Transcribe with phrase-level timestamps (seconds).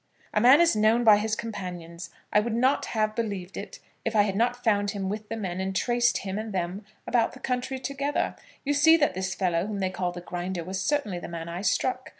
[0.33, 2.09] "A man is known by his companions.
[2.33, 5.61] I would not have believed it if I had not found him with the men,
[5.61, 8.35] and traced him and them about the county together.
[8.65, 11.61] You see that this fellow whom they call the Grinder was certainly the man I
[11.61, 12.09] struck.